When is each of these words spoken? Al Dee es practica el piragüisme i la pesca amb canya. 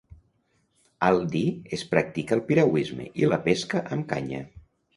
Al 1.09 1.21
Dee 1.35 1.51
es 1.77 1.85
practica 1.93 2.37
el 2.39 2.43
piragüisme 2.49 3.09
i 3.25 3.31
la 3.33 3.41
pesca 3.47 3.87
amb 3.97 4.13
canya. 4.15 4.45